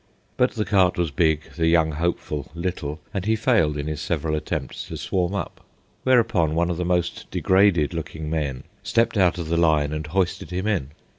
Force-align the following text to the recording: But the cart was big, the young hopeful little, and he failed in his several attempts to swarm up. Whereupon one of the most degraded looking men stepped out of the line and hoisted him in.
But 0.35 0.53
the 0.53 0.65
cart 0.65 0.97
was 0.97 1.11
big, 1.11 1.41
the 1.57 1.67
young 1.67 1.91
hopeful 1.91 2.49
little, 2.55 2.99
and 3.13 3.23
he 3.25 3.35
failed 3.35 3.77
in 3.77 3.85
his 3.85 4.01
several 4.01 4.33
attempts 4.35 4.87
to 4.87 4.97
swarm 4.97 5.35
up. 5.35 5.63
Whereupon 6.05 6.55
one 6.55 6.71
of 6.71 6.77
the 6.77 6.83
most 6.85 7.29
degraded 7.29 7.93
looking 7.93 8.27
men 8.27 8.63
stepped 8.81 9.15
out 9.15 9.37
of 9.37 9.49
the 9.49 9.57
line 9.57 9.93
and 9.93 10.07
hoisted 10.07 10.49
him 10.49 10.65
in. 10.65 10.89